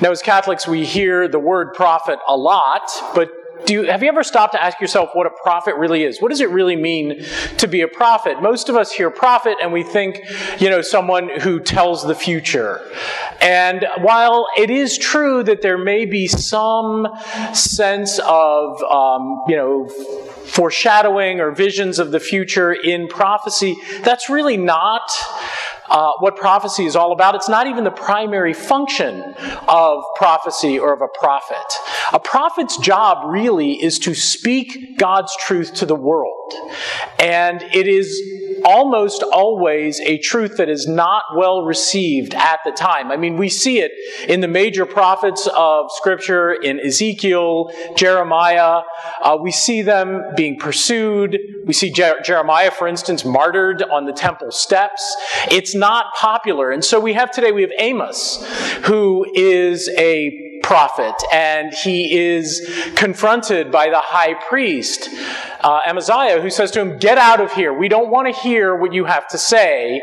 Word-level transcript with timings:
Now, 0.00 0.10
as 0.10 0.22
Catholics, 0.22 0.66
we 0.66 0.84
hear 0.84 1.28
the 1.28 1.38
word 1.38 1.74
prophet 1.74 2.18
a 2.26 2.36
lot, 2.36 2.82
but 3.14 3.30
do 3.66 3.72
you, 3.72 3.82
have 3.84 4.02
you 4.02 4.08
ever 4.08 4.22
stopped 4.22 4.52
to 4.52 4.62
ask 4.62 4.80
yourself 4.80 5.10
what 5.14 5.26
a 5.26 5.30
prophet 5.42 5.76
really 5.76 6.02
is? 6.02 6.20
What 6.20 6.30
does 6.30 6.40
it 6.40 6.50
really 6.50 6.76
mean 6.76 7.24
to 7.58 7.66
be 7.66 7.80
a 7.80 7.88
prophet? 7.88 8.42
Most 8.42 8.68
of 8.68 8.76
us 8.76 8.92
hear 8.92 9.10
prophet 9.10 9.56
and 9.62 9.72
we 9.72 9.82
think, 9.82 10.20
you 10.58 10.68
know, 10.68 10.82
someone 10.82 11.30
who 11.40 11.60
tells 11.60 12.06
the 12.06 12.14
future. 12.14 12.82
And 13.40 13.86
while 13.98 14.46
it 14.58 14.68
is 14.70 14.98
true 14.98 15.42
that 15.44 15.62
there 15.62 15.78
may 15.78 16.04
be 16.04 16.26
some 16.26 17.08
sense 17.52 18.18
of, 18.18 18.82
um, 18.82 19.44
you 19.48 19.56
know, 19.56 19.88
foreshadowing 19.88 21.40
or 21.40 21.50
visions 21.52 21.98
of 21.98 22.10
the 22.10 22.20
future 22.20 22.72
in 22.72 23.08
prophecy, 23.08 23.76
that's 24.02 24.28
really 24.28 24.56
not 24.56 25.10
uh, 25.88 26.12
what 26.18 26.36
prophecy 26.36 26.86
is 26.86 26.96
all 26.96 27.12
about. 27.12 27.34
It's 27.34 27.48
not 27.48 27.66
even 27.66 27.84
the 27.84 27.90
primary 27.90 28.54
function 28.54 29.34
of 29.68 30.04
prophecy 30.16 30.78
or 30.78 30.92
of 30.92 31.02
a 31.02 31.08
prophet. 31.08 31.56
A 32.12 32.20
prophet's 32.20 32.76
job 32.78 33.30
really 33.30 33.82
is 33.82 33.98
to 34.00 34.14
speak 34.14 34.98
God's 34.98 35.34
truth 35.36 35.74
to 35.74 35.86
the 35.86 35.94
world. 35.94 36.54
And 37.18 37.62
it 37.62 37.86
is 37.86 38.20
almost 38.64 39.22
always 39.22 40.00
a 40.00 40.18
truth 40.18 40.56
that 40.56 40.68
is 40.68 40.86
not 40.86 41.24
well 41.36 41.62
received 41.62 42.34
at 42.34 42.60
the 42.64 42.72
time. 42.72 43.10
I 43.10 43.16
mean, 43.16 43.36
we 43.36 43.48
see 43.48 43.80
it 43.80 43.92
in 44.28 44.40
the 44.40 44.48
major 44.48 44.86
prophets 44.86 45.48
of 45.54 45.86
Scripture, 45.90 46.52
in 46.52 46.80
Ezekiel, 46.80 47.70
Jeremiah. 47.96 48.82
Uh, 49.20 49.38
we 49.40 49.50
see 49.50 49.82
them 49.82 50.22
being 50.36 50.58
pursued. 50.58 51.38
We 51.66 51.72
see 51.72 51.90
Jer- 51.90 52.20
Jeremiah, 52.24 52.70
for 52.70 52.88
instance, 52.88 53.24
martyred 53.24 53.82
on 53.82 54.06
the 54.06 54.12
temple 54.12 54.50
steps. 54.50 55.16
It's 55.50 55.74
not 55.74 56.06
popular. 56.14 56.70
And 56.70 56.84
so 56.84 56.98
we 57.00 57.12
have 57.12 57.30
today, 57.30 57.52
we 57.52 57.62
have 57.62 57.72
Amos, 57.78 58.44
who 58.84 59.26
is 59.34 59.88
a 59.98 60.60
prophet, 60.64 61.14
and 61.30 61.74
he 61.74 62.16
is 62.16 62.92
confronted 62.96 63.70
by 63.70 63.90
the 63.90 64.00
high 64.00 64.32
priest, 64.48 65.10
uh, 65.64 65.80
Amaziah, 65.86 66.42
who 66.42 66.50
says 66.50 66.70
to 66.72 66.80
him, 66.80 66.98
Get 66.98 67.16
out 67.16 67.40
of 67.40 67.52
here. 67.52 67.72
We 67.72 67.88
don't 67.88 68.10
want 68.10 68.32
to 68.32 68.40
hear 68.40 68.76
what 68.76 68.92
you 68.92 69.06
have 69.06 69.26
to 69.28 69.38
say. 69.38 70.02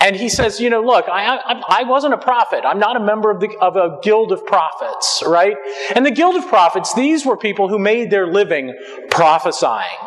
And 0.00 0.16
he 0.16 0.30
says, 0.30 0.58
You 0.58 0.70
know, 0.70 0.82
look, 0.82 1.06
I, 1.06 1.36
I, 1.36 1.62
I 1.68 1.82
wasn't 1.84 2.14
a 2.14 2.18
prophet. 2.18 2.64
I'm 2.64 2.78
not 2.78 2.96
a 2.96 3.00
member 3.00 3.30
of, 3.30 3.38
the, 3.38 3.54
of 3.60 3.76
a 3.76 3.98
guild 4.02 4.32
of 4.32 4.44
prophets, 4.46 5.22
right? 5.26 5.56
And 5.94 6.06
the 6.06 6.10
guild 6.10 6.36
of 6.36 6.48
prophets, 6.48 6.94
these 6.94 7.26
were 7.26 7.36
people 7.36 7.68
who 7.68 7.78
made 7.78 8.10
their 8.10 8.26
living 8.26 8.74
prophesying. 9.10 9.98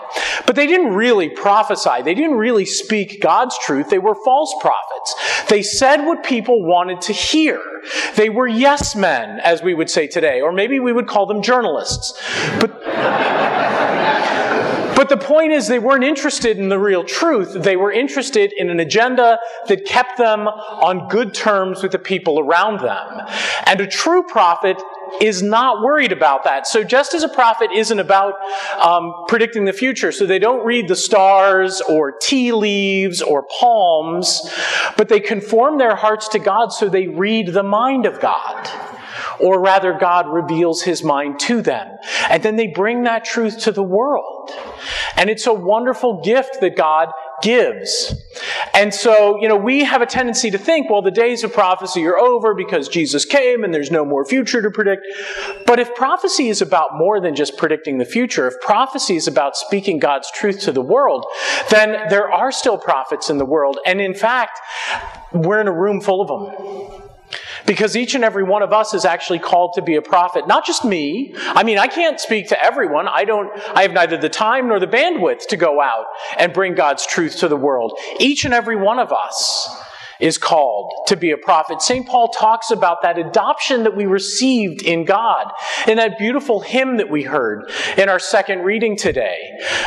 But 0.48 0.56
they 0.56 0.66
didn't 0.66 0.94
really 0.96 1.30
prophesy. 1.30 2.02
They 2.04 2.16
didn't 2.16 2.38
really 2.38 2.66
speak 2.66 3.22
God's 3.22 3.58
truth. 3.60 3.90
They 3.90 4.00
were 4.00 4.16
false 4.16 4.54
prophets. 4.60 5.46
They 5.50 5.62
said 5.62 6.06
what 6.06 6.24
people 6.24 6.64
wanted 6.64 7.02
to 7.02 7.14
hear. 7.14 7.62
They 8.16 8.30
were 8.30 8.48
yes 8.48 8.96
men, 8.96 9.40
as 9.42 9.62
we 9.62 9.76
would 9.76 9.90
say 9.90 10.08
today, 10.08 10.42
or 10.42 10.52
maybe 10.52 10.80
we 10.80 10.92
would 10.92 11.08
call 11.08 11.28
them 11.28 11.44
journalists. 11.44 12.20
But 12.60 12.82
but 15.06 15.20
the 15.20 15.24
point 15.24 15.52
is, 15.52 15.68
they 15.68 15.78
weren't 15.78 16.04
interested 16.04 16.58
in 16.58 16.70
the 16.70 16.80
real 16.80 17.04
truth. 17.04 17.54
They 17.54 17.76
were 17.76 17.92
interested 17.92 18.52
in 18.52 18.72
an 18.72 18.80
agenda 18.80 19.38
that 19.68 19.86
kept 19.86 20.18
them 20.18 20.48
on 20.48 21.10
good 21.10 21.32
terms 21.32 21.84
with 21.84 21.92
the 21.92 22.00
people 22.00 22.40
around 22.40 22.80
them. 22.80 23.22
And 23.68 23.80
a 23.82 23.86
true 23.86 24.24
prophet 24.24 24.82
is 25.22 25.44
not 25.44 25.84
worried 25.84 26.12
about 26.12 26.44
that. 26.46 26.66
So 26.66 26.84
just 26.84 27.14
as 27.14 27.22
a 27.22 27.30
prophet 27.30 27.70
isn't 27.72 28.00
about 28.00 28.34
um, 28.82 29.14
predicting 29.28 29.66
the 29.66 29.74
future, 29.74 30.12
so 30.12 30.26
they 30.26 30.40
don't 30.40 30.66
read 30.66 30.88
the 30.88 30.96
stars 30.96 31.82
or 31.82 32.14
tea 32.20 32.52
leaves 32.52 33.22
or 33.22 33.44
palms, 33.60 34.42
but 34.98 35.08
they 35.08 35.20
conform 35.20 35.78
their 35.78 35.96
hearts 35.96 36.30
to 36.30 36.40
God 36.40 36.70
so 36.70 36.90
they 36.90 37.06
read 37.06 37.50
the 37.50 37.62
mind 37.62 38.08
of 38.08 38.20
God. 38.20 38.70
Or 39.40 39.62
rather, 39.62 39.94
God 39.94 40.28
reveals 40.28 40.82
his 40.82 41.04
mind 41.04 41.40
to 41.42 41.62
them. 41.62 41.98
And 42.30 42.44
then 42.44 42.56
they 42.56 42.68
bring 42.68 43.04
that 43.04 43.26
truth 43.26 43.60
to 43.62 43.72
the 43.72 43.84
world. 43.84 44.52
And 45.16 45.30
it's 45.30 45.48
a 45.48 45.54
wonderful 45.54 46.22
gift 46.24 46.58
that 46.62 46.76
God 46.76 47.10
gives. 47.42 48.14
And 48.74 48.94
so, 48.94 49.40
you 49.42 49.48
know, 49.48 49.56
we 49.56 49.84
have 49.84 50.02
a 50.02 50.06
tendency 50.06 50.52
to 50.52 50.58
think, 50.58 50.90
well, 50.90 51.02
the 51.02 51.12
days 51.12 51.44
of 51.44 51.54
prophecy 51.54 52.06
are 52.06 52.18
over 52.18 52.54
because 52.54 52.88
Jesus 52.88 53.26
came 53.26 53.64
and 53.64 53.74
there's 53.74 53.92
no 53.92 54.06
more 54.06 54.26
future 54.26 54.62
to 54.62 54.72
predict. 54.72 55.06
But 55.66 55.80
if 55.80 55.96
prophecy 55.96 56.50
is 56.50 56.62
about 56.62 56.90
more 56.94 57.20
than 57.20 57.36
just 57.36 57.58
predicting 57.58 57.98
the 57.98 58.06
future, 58.06 58.48
if 58.48 58.60
prophecy 58.62 59.16
is 59.16 59.28
about 59.28 59.56
speaking 59.56 60.00
God's 60.00 60.30
truth 60.32 60.62
to 60.62 60.72
the 60.72 60.82
world, 60.82 61.26
then 61.70 62.10
there 62.10 62.32
are 62.32 62.52
still 62.52 62.78
prophets 62.78 63.30
in 63.30 63.38
the 63.38 63.46
world. 63.46 63.80
And 63.86 64.02
in 64.02 64.14
fact, 64.14 64.60
we're 65.32 65.62
in 65.62 65.68
a 65.68 65.74
room 65.74 66.02
full 66.02 66.22
of 66.22 66.28
them. 66.28 67.05
Because 67.66 67.96
each 67.96 68.16
and 68.16 68.24
every 68.24 68.44
one 68.44 68.62
of 68.62 68.72
us 68.72 68.94
is 68.94 69.06
actually 69.06 69.40
called 69.40 69.74
to 69.74 69.82
be 69.82 69.96
a 69.96 70.02
prophet. 70.02 70.48
Not 70.48 70.66
just 70.66 70.86
me. 70.86 71.34
I 71.38 71.64
mean, 71.64 71.78
I 71.78 71.88
can't 71.88 72.20
speak 72.20 72.50
to 72.50 72.64
everyone. 72.64 73.08
I 73.08 73.26
don't, 73.26 73.50
I 73.76 73.82
have 73.82 73.92
neither 73.92 74.18
the 74.18 74.30
time 74.30 74.68
nor 74.68 74.80
the 74.80 74.88
bandwidth 74.88 75.48
to 75.48 75.58
go 75.58 75.82
out 75.82 76.06
and 76.38 76.54
bring 76.54 76.76
God's 76.76 77.06
truth 77.06 77.38
to 77.38 77.48
the 77.48 77.58
world. 77.58 77.98
Each 78.20 78.46
and 78.46 78.54
every 78.54 78.76
one 78.76 79.00
of 79.00 79.12
us 79.12 79.70
is 80.20 80.38
called 80.38 81.08
to 81.08 81.16
be 81.16 81.32
a 81.32 81.38
prophet. 81.38 81.82
St. 81.82 82.06
Paul 82.08 82.30
talks 82.30 82.72
about 82.72 83.02
that 83.02 83.18
adoption 83.18 83.84
that 83.84 83.96
we 83.96 84.06
received 84.06 84.82
in 84.82 85.06
God 85.06 85.52
in 85.88 85.98
that 85.98 86.18
beautiful 86.18 86.62
hymn 86.62 86.98
that 86.98 87.10
we 87.10 87.24
heard 87.24 87.70
in 87.98 88.10
our 88.10 88.20
second 88.20 88.60
reading 88.60 88.96
today. 88.96 89.38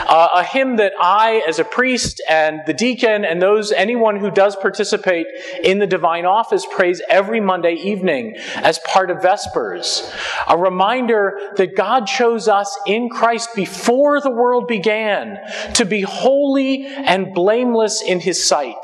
Uh, 0.09 0.29
a 0.35 0.45
hymn 0.45 0.77
that 0.77 0.93
I, 1.01 1.43
as 1.47 1.59
a 1.59 1.65
priest 1.65 2.23
and 2.29 2.61
the 2.67 2.75
deacon 2.75 3.25
and 3.25 3.41
those, 3.41 3.73
anyone 3.73 4.17
who 4.17 4.31
does 4.31 4.57
participate 4.57 5.27
in 5.63 5.79
the 5.79 5.87
divine 5.87 6.27
office 6.27 6.67
prays 6.71 7.01
every 7.09 7.41
Monday 7.41 7.75
evening 7.75 8.37
as 8.57 8.79
part 8.81 9.11
of 9.11 9.23
Vespers. 9.23 10.13
A 10.49 10.57
reminder 10.57 11.39
that 11.57 11.77
God 11.77 12.07
chose 12.07 12.49
us 12.49 12.77
in 12.87 13.09
Christ 13.09 13.51
before 13.55 14.21
the 14.21 14.31
world 14.31 14.69
began 14.69 15.39
to 15.75 15.85
be 15.85 16.03
holy 16.03 16.87
and 16.87 17.35
blameless 17.35 18.03
in 18.03 18.21
his 18.21 18.45
sight. 18.45 18.75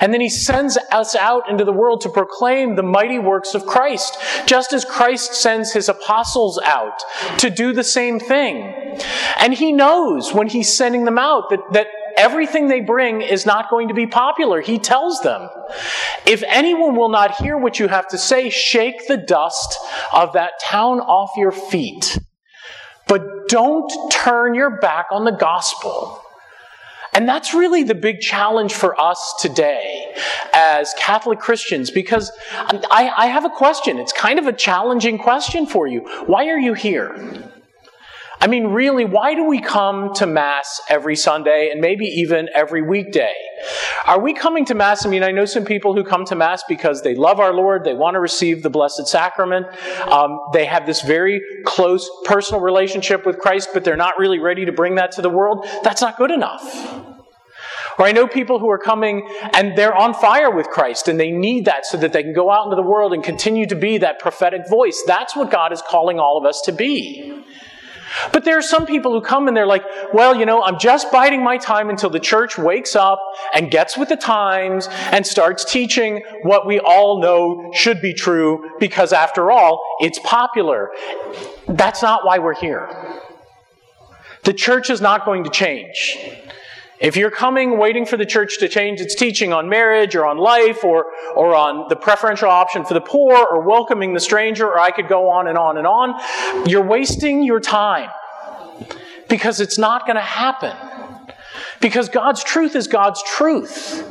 And 0.00 0.12
then 0.12 0.20
he 0.20 0.28
sends 0.28 0.67
sends 0.68 0.86
us 0.92 1.14
out 1.14 1.48
into 1.48 1.64
the 1.64 1.72
world 1.72 2.00
to 2.02 2.08
proclaim 2.08 2.76
the 2.76 2.82
mighty 2.82 3.18
works 3.18 3.54
of 3.54 3.66
Christ, 3.66 4.18
just 4.46 4.72
as 4.72 4.84
Christ 4.84 5.34
sends 5.34 5.72
his 5.72 5.88
apostles 5.88 6.60
out 6.64 7.00
to 7.38 7.50
do 7.50 7.72
the 7.72 7.84
same 7.84 8.18
thing. 8.18 9.00
And 9.38 9.54
he 9.54 9.72
knows 9.72 10.32
when 10.32 10.48
he's 10.48 10.74
sending 10.74 11.04
them 11.04 11.18
out 11.18 11.50
that, 11.50 11.60
that 11.72 11.86
everything 12.16 12.68
they 12.68 12.80
bring 12.80 13.22
is 13.22 13.46
not 13.46 13.70
going 13.70 13.88
to 13.88 13.94
be 13.94 14.06
popular. 14.06 14.60
He 14.60 14.78
tells 14.78 15.20
them, 15.20 15.48
if 16.26 16.42
anyone 16.46 16.96
will 16.96 17.10
not 17.10 17.36
hear 17.36 17.56
what 17.56 17.78
you 17.78 17.88
have 17.88 18.08
to 18.08 18.18
say, 18.18 18.50
shake 18.50 19.06
the 19.06 19.16
dust 19.16 19.78
of 20.12 20.32
that 20.34 20.52
town 20.62 21.00
off 21.00 21.30
your 21.36 21.52
feet. 21.52 22.18
But 23.06 23.48
don't 23.48 23.90
turn 24.12 24.54
your 24.54 24.78
back 24.80 25.06
on 25.12 25.24
the 25.24 25.32
gospel. 25.32 26.22
And 27.18 27.28
that's 27.28 27.52
really 27.52 27.82
the 27.82 27.96
big 27.96 28.20
challenge 28.20 28.72
for 28.72 28.98
us 29.00 29.34
today 29.40 30.14
as 30.54 30.94
Catholic 30.96 31.40
Christians 31.40 31.90
because 31.90 32.30
I, 32.52 33.12
I, 33.16 33.26
have 33.26 33.44
a 33.44 33.50
question. 33.50 33.98
It's 33.98 34.12
kind 34.12 34.38
of 34.38 34.46
a 34.46 34.52
challenging 34.52 35.18
question 35.18 35.66
for 35.66 35.88
you. 35.88 36.02
Why 36.26 36.46
are 36.46 36.58
you 36.60 36.74
here? 36.74 37.50
I 38.40 38.46
mean, 38.46 38.68
really, 38.68 39.04
why 39.04 39.34
do 39.34 39.44
we 39.44 39.60
come 39.60 40.14
to 40.14 40.26
Mass 40.26 40.80
every 40.88 41.16
Sunday 41.16 41.70
and 41.72 41.80
maybe 41.80 42.04
even 42.04 42.48
every 42.54 42.82
weekday? 42.82 43.34
Are 44.06 44.20
we 44.20 44.32
coming 44.32 44.64
to 44.66 44.76
Mass? 44.76 45.04
I 45.04 45.08
mean, 45.08 45.24
I 45.24 45.32
know 45.32 45.44
some 45.44 45.64
people 45.64 45.96
who 45.96 46.04
come 46.04 46.24
to 46.26 46.36
Mass 46.36 46.62
because 46.68 47.02
they 47.02 47.16
love 47.16 47.40
our 47.40 47.52
Lord, 47.52 47.82
they 47.82 47.94
want 47.94 48.14
to 48.14 48.20
receive 48.20 48.62
the 48.62 48.70
Blessed 48.70 49.08
Sacrament, 49.08 49.66
um, 50.02 50.38
they 50.52 50.66
have 50.66 50.86
this 50.86 51.02
very 51.02 51.42
close 51.64 52.08
personal 52.24 52.60
relationship 52.60 53.26
with 53.26 53.40
Christ, 53.40 53.70
but 53.74 53.82
they're 53.82 53.96
not 53.96 54.14
really 54.20 54.38
ready 54.38 54.64
to 54.66 54.72
bring 54.72 54.94
that 54.94 55.10
to 55.12 55.22
the 55.22 55.30
world. 55.30 55.66
That's 55.82 56.00
not 56.00 56.16
good 56.16 56.30
enough. 56.30 57.07
Or 57.98 58.06
I 58.06 58.12
know 58.12 58.28
people 58.28 58.58
who 58.58 58.70
are 58.70 58.78
coming 58.78 59.28
and 59.54 59.76
they're 59.76 59.94
on 59.94 60.14
fire 60.14 60.50
with 60.50 60.68
Christ 60.68 61.08
and 61.08 61.18
they 61.18 61.32
need 61.32 61.64
that 61.64 61.84
so 61.84 61.96
that 61.98 62.12
they 62.12 62.22
can 62.22 62.32
go 62.32 62.50
out 62.50 62.64
into 62.64 62.76
the 62.76 62.82
world 62.82 63.12
and 63.12 63.24
continue 63.24 63.66
to 63.66 63.74
be 63.74 63.98
that 63.98 64.20
prophetic 64.20 64.68
voice. 64.68 65.02
That's 65.06 65.34
what 65.34 65.50
God 65.50 65.72
is 65.72 65.82
calling 65.82 66.18
all 66.20 66.38
of 66.38 66.44
us 66.44 66.60
to 66.66 66.72
be. 66.72 67.44
But 68.32 68.44
there 68.44 68.56
are 68.56 68.62
some 68.62 68.86
people 68.86 69.12
who 69.12 69.20
come 69.20 69.48
and 69.48 69.56
they're 69.56 69.66
like, 69.66 69.84
well, 70.12 70.34
you 70.34 70.46
know, 70.46 70.62
I'm 70.62 70.78
just 70.78 71.10
biding 71.12 71.42
my 71.42 71.58
time 71.58 71.90
until 71.90 72.10
the 72.10 72.20
church 72.20 72.56
wakes 72.56 72.96
up 72.96 73.20
and 73.52 73.70
gets 73.70 73.98
with 73.98 74.08
the 74.08 74.16
times 74.16 74.88
and 74.90 75.26
starts 75.26 75.64
teaching 75.64 76.22
what 76.42 76.66
we 76.66 76.80
all 76.80 77.20
know 77.20 77.70
should 77.74 78.00
be 78.00 78.14
true 78.14 78.70
because 78.78 79.12
after 79.12 79.50
all, 79.50 79.82
it's 80.00 80.18
popular. 80.20 80.90
That's 81.66 82.00
not 82.00 82.24
why 82.24 82.38
we're 82.38 82.54
here. 82.54 82.88
The 84.44 84.54
church 84.54 84.88
is 84.88 85.00
not 85.00 85.24
going 85.24 85.44
to 85.44 85.50
change. 85.50 86.16
If 87.00 87.16
you're 87.16 87.30
coming 87.30 87.78
waiting 87.78 88.06
for 88.06 88.16
the 88.16 88.26
church 88.26 88.58
to 88.58 88.68
change 88.68 89.00
its 89.00 89.14
teaching 89.14 89.52
on 89.52 89.68
marriage 89.68 90.16
or 90.16 90.26
on 90.26 90.36
life 90.36 90.82
or, 90.82 91.06
or 91.36 91.54
on 91.54 91.88
the 91.88 91.94
preferential 91.94 92.50
option 92.50 92.84
for 92.84 92.94
the 92.94 93.00
poor 93.00 93.36
or 93.36 93.60
welcoming 93.60 94.14
the 94.14 94.20
stranger, 94.20 94.66
or 94.66 94.80
I 94.80 94.90
could 94.90 95.08
go 95.08 95.28
on 95.28 95.46
and 95.46 95.56
on 95.56 95.78
and 95.78 95.86
on, 95.86 96.68
you're 96.68 96.84
wasting 96.84 97.44
your 97.44 97.60
time 97.60 98.10
because 99.28 99.60
it's 99.60 99.78
not 99.78 100.06
going 100.06 100.16
to 100.16 100.22
happen. 100.22 100.74
Because 101.80 102.08
God's 102.08 102.42
truth 102.42 102.74
is 102.74 102.88
God's 102.88 103.22
truth. 103.22 104.04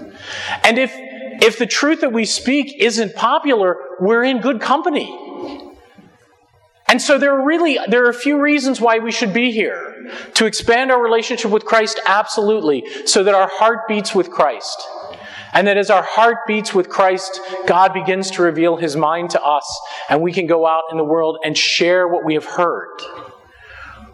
And 0.63 0.78
if, 0.78 0.94
if 0.95 1.60
the 1.60 1.66
truth 1.66 2.01
that 2.01 2.13
we 2.13 2.24
speak 2.24 2.78
isn't 2.80 3.16
popular, 3.16 3.75
we're 4.00 4.24
in 4.24 4.39
good 4.39 4.62
company. 4.62 5.13
And 6.88 7.01
so 7.01 7.18
there 7.18 7.34
are 7.38 7.45
really 7.45 7.78
there 7.88 8.06
are 8.06 8.10
a 8.10 8.13
few 8.13 8.39
reasons 8.39 8.80
why 8.80 9.00
we 9.00 9.12
should 9.12 9.34
be 9.34 9.51
here. 9.51 9.94
To 10.36 10.45
expand 10.45 10.92
our 10.92 11.01
relationship 11.01 11.51
with 11.51 11.66
Christ 11.66 12.00
absolutely, 12.07 12.86
so 13.06 13.24
that 13.24 13.36
our 13.36 13.50
heart 13.51 13.88
beats 13.88 14.16
with 14.16 14.31
Christ. 14.31 14.81
And 15.54 15.68
that 15.68 15.78
as 15.78 15.89
our 15.89 16.04
heart 16.04 16.39
beats 16.45 16.74
with 16.74 16.88
Christ, 16.88 17.39
God 17.66 17.94
begins 17.94 18.31
to 18.31 18.44
reveal 18.44 18.78
his 18.78 18.95
mind 18.95 19.31
to 19.31 19.44
us 19.44 19.81
and 20.10 20.22
we 20.22 20.31
can 20.31 20.45
go 20.45 20.68
out 20.68 20.84
in 20.92 20.98
the 20.98 21.04
world 21.04 21.39
and 21.44 21.57
share 21.57 22.07
what 22.07 22.24
we 22.24 22.36
have 22.36 22.45
heard. 22.45 23.01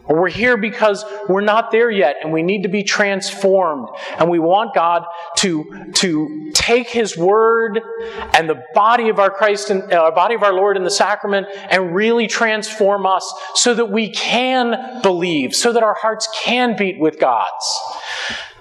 Or 0.06 0.20
we're 0.20 0.30
here 0.30 0.58
because 0.58 1.06
we're 1.30 1.42
not 1.42 1.72
there 1.72 1.90
yet 1.90 2.18
and 2.22 2.34
we 2.34 2.44
need 2.44 2.64
to 2.64 2.70
be 2.70 2.84
transformed. 2.84 3.88
And 4.18 4.30
we 4.30 4.38
want 4.38 4.76
God 4.76 5.06
to, 5.38 5.92
to 5.94 6.52
take 6.54 6.90
His 6.90 7.18
Word 7.18 7.80
and 8.34 8.50
the 8.50 8.62
body 8.74 9.08
of 9.10 9.20
our 9.20 9.30
Christ 9.30 9.70
and 9.70 9.92
uh, 9.94 10.12
body 10.12 10.36
of 10.36 10.44
our 10.44 10.54
Lord 10.54 10.76
in 10.76 10.84
the 10.84 10.92
sacrament 10.92 11.48
and 11.70 11.96
really 11.96 12.28
transform 12.28 13.06
us 13.06 13.34
so 13.56 13.74
that 13.74 13.86
we 13.86 14.12
can 14.12 15.02
believe, 15.02 15.56
so 15.56 15.72
that 15.72 15.84
our 15.84 15.96
hearts 15.96 16.28
can 16.44 16.76
beat 16.76 17.00
with 17.00 17.18
God's. 17.18 17.80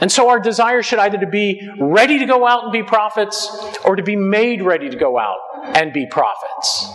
And 0.01 0.11
so 0.11 0.29
our 0.29 0.39
desire 0.39 0.83
should 0.83 0.99
either 1.01 1.19
to 1.19 1.27
be 1.27 1.69
ready 1.81 2.19
to 2.19 2.27
go 2.27 2.47
out 2.47 2.65
and 2.65 2.73
be 2.73 2.83
prophets 2.83 3.49
or 3.85 3.97
to 3.97 4.03
be 4.03 4.17
made 4.17 4.63
ready 4.63 4.91
to 4.91 4.97
go 4.97 5.19
out 5.19 5.39
and 5.77 5.93
be 5.93 6.07
prophets. 6.07 6.89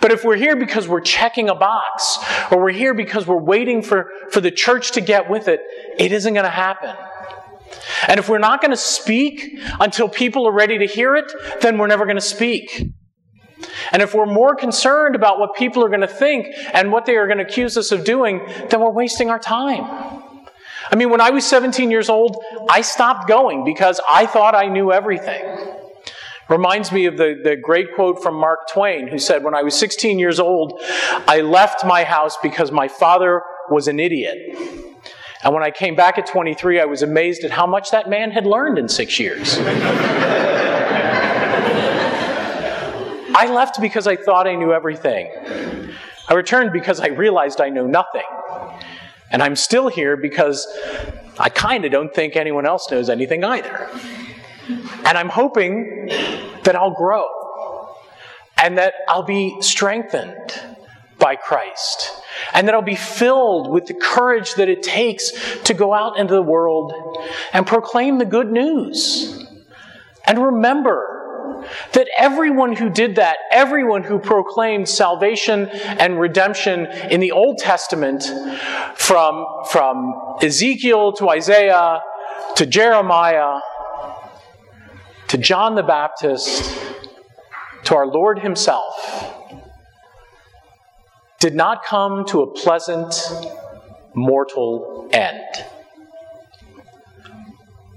But 0.00 0.12
if 0.12 0.24
we're 0.24 0.36
here 0.36 0.56
because 0.56 0.88
we're 0.88 1.00
checking 1.00 1.48
a 1.48 1.54
box, 1.54 2.18
or 2.50 2.62
we're 2.62 2.72
here 2.72 2.94
because 2.94 3.26
we're 3.26 3.42
waiting 3.42 3.82
for, 3.82 4.10
for 4.30 4.40
the 4.40 4.50
church 4.50 4.92
to 4.92 5.00
get 5.00 5.30
with 5.30 5.48
it, 5.48 5.60
it 5.98 6.12
isn't 6.12 6.34
going 6.34 6.44
to 6.44 6.50
happen. 6.50 6.94
And 8.06 8.18
if 8.18 8.28
we're 8.28 8.38
not 8.38 8.60
going 8.60 8.70
to 8.70 8.76
speak 8.76 9.58
until 9.80 10.08
people 10.08 10.46
are 10.46 10.52
ready 10.52 10.78
to 10.78 10.86
hear 10.86 11.16
it, 11.16 11.32
then 11.60 11.78
we're 11.78 11.86
never 11.86 12.04
going 12.04 12.16
to 12.16 12.22
speak. 12.22 12.92
And 13.92 14.02
if 14.02 14.14
we're 14.14 14.26
more 14.26 14.54
concerned 14.54 15.14
about 15.14 15.38
what 15.38 15.54
people 15.54 15.84
are 15.84 15.88
going 15.88 16.00
to 16.00 16.06
think 16.06 16.46
and 16.72 16.92
what 16.92 17.06
they 17.06 17.16
are 17.16 17.26
going 17.26 17.38
to 17.38 17.44
accuse 17.44 17.76
us 17.76 17.92
of 17.92 18.04
doing, 18.04 18.46
then 18.68 18.80
we're 18.80 18.90
wasting 18.90 19.30
our 19.30 19.38
time. 19.38 20.22
I 20.90 20.96
mean, 20.96 21.08
when 21.08 21.20
I 21.20 21.30
was 21.30 21.46
17 21.46 21.90
years 21.90 22.10
old, 22.10 22.42
I 22.68 22.82
stopped 22.82 23.26
going 23.26 23.64
because 23.64 24.00
I 24.08 24.26
thought 24.26 24.54
I 24.54 24.68
knew 24.68 24.92
everything. 24.92 25.42
Reminds 26.48 26.92
me 26.92 27.06
of 27.06 27.16
the, 27.16 27.40
the 27.42 27.56
great 27.56 27.94
quote 27.94 28.22
from 28.22 28.34
Mark 28.34 28.68
Twain, 28.70 29.08
who 29.08 29.18
said, 29.18 29.42
When 29.42 29.54
I 29.54 29.62
was 29.62 29.78
16 29.78 30.18
years 30.18 30.38
old, 30.38 30.78
I 31.26 31.40
left 31.40 31.86
my 31.86 32.04
house 32.04 32.36
because 32.42 32.70
my 32.70 32.86
father 32.86 33.42
was 33.70 33.88
an 33.88 33.98
idiot. 33.98 34.58
And 35.42 35.54
when 35.54 35.62
I 35.62 35.70
came 35.70 35.94
back 35.94 36.18
at 36.18 36.26
23, 36.26 36.80
I 36.80 36.84
was 36.84 37.02
amazed 37.02 37.44
at 37.44 37.50
how 37.50 37.66
much 37.66 37.90
that 37.90 38.08
man 38.08 38.30
had 38.30 38.46
learned 38.46 38.78
in 38.78 38.88
six 38.88 39.18
years. 39.18 39.58
I 43.36 43.46
left 43.50 43.80
because 43.80 44.06
I 44.06 44.16
thought 44.16 44.46
I 44.46 44.54
knew 44.54 44.72
everything. 44.72 45.30
I 46.28 46.34
returned 46.34 46.72
because 46.72 47.00
I 47.00 47.08
realized 47.08 47.60
I 47.60 47.68
know 47.68 47.86
nothing. 47.86 48.22
And 49.30 49.42
I'm 49.42 49.56
still 49.56 49.88
here 49.88 50.16
because 50.16 50.66
I 51.38 51.48
kind 51.48 51.84
of 51.84 51.90
don't 51.90 52.14
think 52.14 52.36
anyone 52.36 52.64
else 52.64 52.90
knows 52.90 53.10
anything 53.10 53.44
either. 53.44 53.90
And 54.68 55.18
I'm 55.18 55.28
hoping 55.28 56.08
that 56.64 56.74
I'll 56.76 56.94
grow 56.94 57.26
and 58.56 58.78
that 58.78 58.94
I'll 59.08 59.24
be 59.24 59.56
strengthened 59.60 60.62
by 61.18 61.36
Christ 61.36 62.12
and 62.52 62.66
that 62.68 62.74
I'll 62.74 62.82
be 62.82 62.96
filled 62.96 63.70
with 63.70 63.86
the 63.86 63.94
courage 63.94 64.54
that 64.54 64.68
it 64.68 64.82
takes 64.82 65.32
to 65.64 65.74
go 65.74 65.94
out 65.94 66.18
into 66.18 66.34
the 66.34 66.42
world 66.42 66.92
and 67.52 67.66
proclaim 67.66 68.18
the 68.18 68.24
good 68.24 68.50
news. 68.50 69.46
And 70.26 70.38
remember 70.42 71.14
that 71.92 72.08
everyone 72.18 72.76
who 72.76 72.90
did 72.90 73.16
that, 73.16 73.38
everyone 73.50 74.02
who 74.02 74.18
proclaimed 74.18 74.88
salvation 74.88 75.68
and 75.68 76.18
redemption 76.18 76.86
in 77.10 77.20
the 77.20 77.32
Old 77.32 77.58
Testament, 77.58 78.24
from, 78.96 79.44
from 79.70 80.36
Ezekiel 80.42 81.12
to 81.14 81.28
Isaiah 81.28 82.00
to 82.56 82.66
Jeremiah, 82.66 83.60
to 85.34 85.40
John 85.40 85.74
the 85.74 85.82
Baptist, 85.82 86.78
to 87.82 87.96
our 87.96 88.06
Lord 88.06 88.38
Himself, 88.38 89.34
did 91.40 91.56
not 91.56 91.84
come 91.84 92.24
to 92.26 92.42
a 92.42 92.46
pleasant 92.46 93.20
mortal 94.14 95.08
end. 95.12 95.66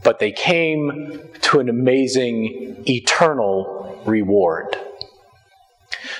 But 0.03 0.17
they 0.17 0.31
came 0.31 1.29
to 1.41 1.59
an 1.59 1.69
amazing 1.69 2.83
eternal 2.87 4.01
reward. 4.07 4.75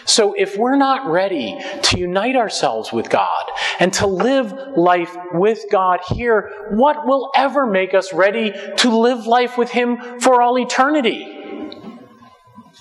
So, 0.08 0.34
if 0.34 0.58
we're 0.58 0.78
not 0.78 1.12
ready 1.12 1.60
to 1.84 2.00
unite 2.00 2.38
ourselves 2.38 2.94
with 2.94 3.10
God 3.10 3.52
and 3.78 3.94
to 3.96 4.08
live 4.08 4.54
life 4.78 5.14
with 5.34 5.66
God 5.70 6.00
here, 6.08 6.50
what 6.72 7.06
will 7.06 7.30
ever 7.36 7.68
make 7.68 7.94
us 7.94 8.14
ready 8.14 8.54
to 8.78 8.98
live 8.98 9.28
life 9.28 9.58
with 9.58 9.70
Him 9.70 10.22
for 10.22 10.42
all 10.42 10.58
eternity? 10.58 11.38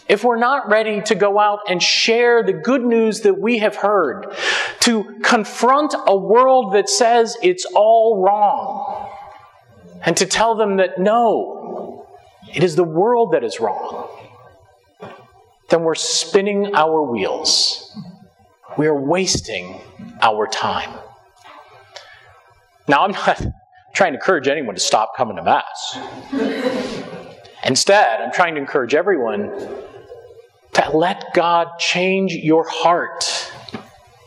If 0.08 0.22
we're 0.22 0.38
not 0.38 0.68
ready 0.68 1.00
to 1.02 1.16
go 1.16 1.40
out 1.40 1.60
and 1.68 1.82
share 1.82 2.44
the 2.44 2.52
good 2.52 2.84
news 2.84 3.22
that 3.22 3.40
we 3.40 3.58
have 3.58 3.74
heard, 3.74 4.32
to 4.80 5.18
confront 5.24 5.96
a 6.06 6.16
world 6.16 6.74
that 6.74 6.88
says 6.88 7.36
it's 7.42 7.66
all 7.74 8.22
wrong, 8.22 9.10
and 10.04 10.16
to 10.18 10.26
tell 10.26 10.54
them 10.54 10.76
that 10.76 11.00
no, 11.00 12.06
it 12.54 12.62
is 12.62 12.76
the 12.76 12.84
world 12.84 13.32
that 13.32 13.42
is 13.42 13.58
wrong, 13.58 14.08
then 15.68 15.82
we're 15.82 15.94
spinning 15.94 16.74
our 16.74 17.02
wheels. 17.02 17.96
We 18.78 18.86
are 18.86 18.98
wasting 18.98 19.80
our 20.20 20.46
time. 20.46 20.90
Now, 22.88 23.04
I'm 23.04 23.12
not 23.12 23.42
trying 23.94 24.12
to 24.12 24.18
encourage 24.18 24.48
anyone 24.48 24.74
to 24.74 24.80
stop 24.80 25.16
coming 25.16 25.36
to 25.36 25.42
Mass. 25.42 25.98
Instead, 27.64 28.20
I'm 28.20 28.32
trying 28.32 28.54
to 28.54 28.60
encourage 28.60 28.94
everyone 28.94 29.50
to 30.74 30.90
let 30.96 31.32
God 31.34 31.78
change 31.78 32.34
your 32.34 32.68
heart 32.68 33.50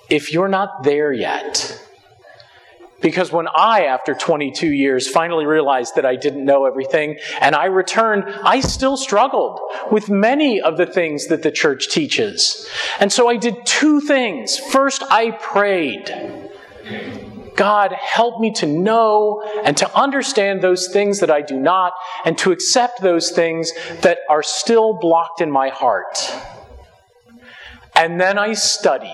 if 0.10 0.34
you're 0.34 0.48
not 0.48 0.84
there 0.84 1.14
yet. 1.14 1.69
Because 3.02 3.32
when 3.32 3.48
I, 3.56 3.86
after 3.86 4.14
22 4.14 4.68
years, 4.68 5.08
finally 5.08 5.46
realized 5.46 5.96
that 5.96 6.06
I 6.06 6.16
didn't 6.16 6.44
know 6.44 6.66
everything 6.66 7.18
and 7.40 7.56
I 7.56 7.66
returned, 7.66 8.26
I 8.28 8.60
still 8.60 8.98
struggled 8.98 9.60
with 9.92 10.10
many 10.10 10.60
of 10.60 10.78
the 10.78 10.86
things 10.86 11.28
that 11.28 11.44
the 11.44 11.52
church 11.52 11.90
teaches. 11.90 12.68
And 13.00 13.12
so 13.12 13.30
I 13.30 13.38
did 13.38 13.56
two 13.66 14.02
things. 14.02 14.58
First, 14.58 15.04
I 15.10 15.32
prayed. 15.32 16.14
God, 17.56 17.92
help 17.92 18.40
me 18.40 18.52
to 18.54 18.66
know 18.66 19.44
and 19.66 19.76
to 19.78 19.98
understand 19.98 20.62
those 20.62 20.88
things 20.88 21.20
that 21.20 21.30
I 21.30 21.42
do 21.42 21.60
not, 21.60 21.92
and 22.24 22.38
to 22.38 22.54
accept 22.54 23.02
those 23.02 23.32
things 23.32 23.74
that 24.02 24.20
are 24.30 24.44
still 24.44 24.98
blocked 24.98 25.42
in 25.42 25.52
my 25.52 25.68
heart. 25.68 26.34
And 27.96 28.20
then 28.20 28.38
I 28.38 28.54
studied. 28.54 29.14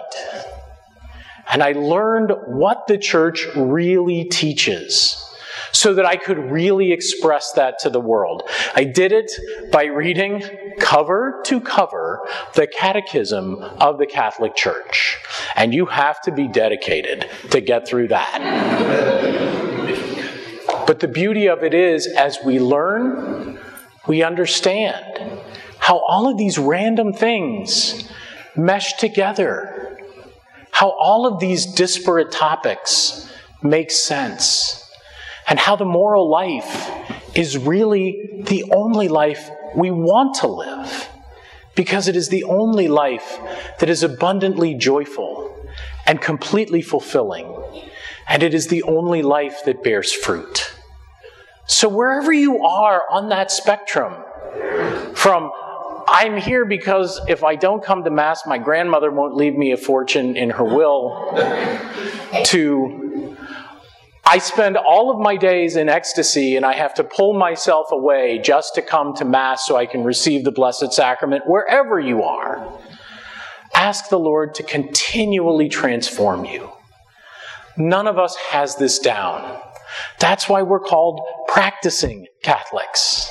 And 1.51 1.61
I 1.63 1.73
learned 1.73 2.31
what 2.47 2.87
the 2.87 2.97
church 2.97 3.45
really 3.55 4.25
teaches 4.25 5.21
so 5.71 5.93
that 5.93 6.05
I 6.05 6.15
could 6.15 6.37
really 6.37 6.91
express 6.91 7.51
that 7.53 7.79
to 7.79 7.89
the 7.89 7.99
world. 7.99 8.43
I 8.75 8.85
did 8.85 9.11
it 9.11 9.31
by 9.71 9.85
reading 9.85 10.41
cover 10.79 11.41
to 11.45 11.59
cover 11.59 12.27
the 12.53 12.65
Catechism 12.67 13.55
of 13.55 13.97
the 13.97 14.05
Catholic 14.05 14.55
Church. 14.55 15.17
And 15.55 15.73
you 15.73 15.85
have 15.87 16.21
to 16.21 16.31
be 16.31 16.47
dedicated 16.47 17.29
to 17.51 17.61
get 17.61 17.87
through 17.87 18.07
that. 18.09 18.39
but 20.87 20.99
the 21.01 21.07
beauty 21.07 21.47
of 21.47 21.63
it 21.63 21.73
is, 21.73 22.07
as 22.07 22.39
we 22.43 22.59
learn, 22.59 23.59
we 24.07 24.23
understand 24.23 25.03
how 25.79 25.99
all 26.07 26.29
of 26.29 26.37
these 26.37 26.57
random 26.57 27.11
things 27.13 28.09
mesh 28.55 28.93
together, 28.93 29.74
how 30.75 30.89
all 30.89 31.25
of 31.25 31.39
these 31.39 31.65
disparate 31.65 32.33
topics 32.33 33.31
make 33.63 33.89
sense 33.89 34.91
and 35.47 35.57
how 35.57 35.73
the 35.77 35.85
moral 35.85 36.29
life 36.29 36.91
is 37.33 37.57
really 37.57 38.43
the 38.45 38.65
only 38.75 39.07
life 39.07 39.49
we 39.73 39.89
want 39.89 40.35
to 40.35 40.47
live 40.47 41.07
because 41.75 42.09
it 42.09 42.15
is 42.17 42.27
the 42.27 42.43
only 42.43 42.89
life 42.89 43.39
that 43.79 43.87
is 43.87 44.03
abundantly 44.03 44.73
joyful 44.73 45.55
and 46.05 46.19
completely 46.19 46.81
fulfilling, 46.81 47.47
and 48.27 48.43
it 48.43 48.53
is 48.53 48.67
the 48.67 48.83
only 48.83 49.21
life 49.21 49.63
that 49.63 49.81
bears 49.81 50.11
fruit. 50.11 50.73
So, 51.67 51.87
wherever 51.87 52.33
you 52.33 52.65
are 52.65 53.03
on 53.09 53.29
that 53.29 53.49
spectrum, 53.49 54.13
from 55.13 55.51
I'm 56.07 56.37
here 56.37 56.65
because 56.65 57.19
if 57.27 57.43
I 57.43 57.55
don't 57.55 57.83
come 57.83 58.03
to 58.03 58.11
Mass, 58.11 58.43
my 58.45 58.57
grandmother 58.57 59.11
won't 59.11 59.35
leave 59.35 59.55
me 59.55 59.71
a 59.71 59.77
fortune 59.77 60.37
in 60.37 60.51
her 60.51 60.63
will, 60.63 61.33
to 62.45 63.05
I 64.27 64.39
spend 64.39 64.75
all 64.75 65.11
of 65.11 65.19
my 65.19 65.35
days 65.35 65.75
in 65.75 65.87
ecstasy 65.87 66.55
and 66.55 66.65
I 66.65 66.73
have 66.73 66.95
to 66.95 67.03
pull 67.03 67.33
myself 67.33 67.91
away 67.91 68.39
just 68.39 68.73
to 68.75 68.81
come 68.81 69.13
to 69.15 69.25
Mass 69.25 69.67
so 69.67 69.75
I 69.75 69.85
can 69.85 70.03
receive 70.03 70.43
the 70.43 70.51
Blessed 70.51 70.91
Sacrament 70.93 71.43
wherever 71.45 71.99
you 71.99 72.23
are. 72.23 72.79
Ask 73.75 74.09
the 74.09 74.17
Lord 74.17 74.55
to 74.55 74.63
continually 74.63 75.69
transform 75.69 76.45
you. 76.45 76.71
None 77.77 78.07
of 78.07 78.17
us 78.17 78.35
has 78.49 78.77
this 78.77 78.97
down. 78.97 79.61
That's 80.19 80.49
why 80.49 80.63
we're 80.63 80.79
called 80.79 81.21
practicing 81.47 82.25
Catholics. 82.41 83.29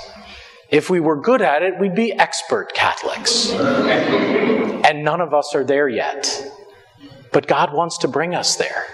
If 0.74 0.90
we 0.90 0.98
were 0.98 1.20
good 1.20 1.40
at 1.40 1.62
it, 1.62 1.78
we'd 1.78 1.94
be 1.94 2.12
expert 2.12 2.74
Catholics. 2.74 3.52
And 3.52 5.04
none 5.04 5.20
of 5.20 5.32
us 5.32 5.54
are 5.54 5.62
there 5.62 5.88
yet. 5.88 6.50
But 7.30 7.46
God 7.46 7.72
wants 7.72 7.98
to 7.98 8.08
bring 8.08 8.34
us 8.34 8.56
there. 8.56 8.84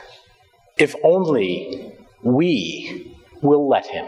If 0.76 0.94
only 1.02 1.94
we 2.22 3.16
will 3.40 3.66
let 3.66 3.86
Him. 3.86 4.06